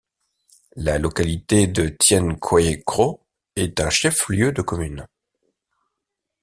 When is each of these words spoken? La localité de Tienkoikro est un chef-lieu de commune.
La 0.77 0.97
localité 0.97 1.67
de 1.67 1.87
Tienkoikro 1.87 3.21
est 3.55 3.79
un 3.79 3.91
chef-lieu 3.91 4.51
de 4.51 4.63
commune. 4.63 5.05